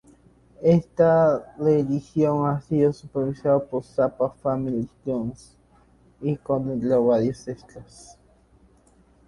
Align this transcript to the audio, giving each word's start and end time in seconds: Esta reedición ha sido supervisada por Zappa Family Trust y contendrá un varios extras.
Esta 0.63 1.53
reedición 1.59 2.47
ha 2.49 2.59
sido 2.61 2.91
supervisada 2.91 3.59
por 3.63 3.83
Zappa 3.83 4.31
Family 4.31 4.89
Trust 5.03 5.53
y 6.21 6.37
contendrá 6.37 6.99
un 6.99 7.09
varios 7.09 7.47
extras. 7.47 8.17